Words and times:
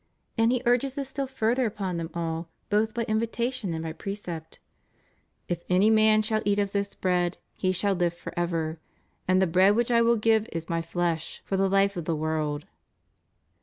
* 0.19 0.37
And 0.39 0.51
He 0.51 0.63
urges 0.65 0.95
this 0.95 1.09
still 1.09 1.27
further 1.27 1.67
upon 1.67 1.97
them 1.97 2.09
all 2.15 2.49
both 2.71 2.95
by 2.95 3.03
invitation 3.03 3.71
and 3.71 3.83
by 3.83 3.93
precept: 3.93 4.59
// 5.13 5.69
any 5.69 5.91
man 5.91 6.23
shall 6.23 6.41
eat 6.43 6.57
of 6.57 6.71
this 6.71 6.95
bread, 6.95 7.37
he 7.53 7.71
shall 7.71 7.93
live 7.93 8.15
forever; 8.15 8.79
and 9.27 9.39
the 9.39 9.45
bread 9.45 9.75
which 9.75 9.91
I 9.91 10.01
will 10.01 10.15
give 10.17 10.49
is 10.51 10.67
My 10.69 10.81
flesh, 10.81 11.43
for 11.45 11.55
the 11.55 11.69
life 11.69 11.95
of 11.97 12.05
the 12.05 12.15
world. 12.15 12.65